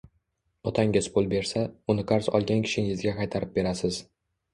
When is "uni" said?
1.95-2.05